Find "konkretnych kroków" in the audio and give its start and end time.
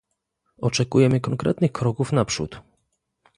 1.19-2.11